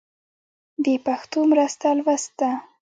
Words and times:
د 0.85 0.87
پښتو 1.05 1.39
مرسته 1.51 1.87
لوست 1.99 2.31
ده. 2.39 2.51